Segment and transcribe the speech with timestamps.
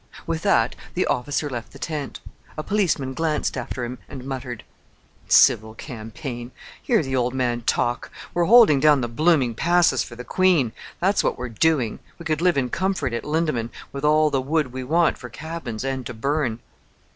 [0.25, 2.21] With that the officer left the tent.
[2.57, 4.63] A policeman glanced after him and muttered,
[5.27, 6.49] "Civil campaign!
[6.81, 8.09] Hear the old man talk!
[8.33, 10.71] We're holding down the blooming Passes for the Queen!
[10.99, 11.99] That's what we're doing.
[12.17, 15.83] We could live in comfort at Lindeman, with all the wood we want for cabins
[15.83, 16.61] and to burn."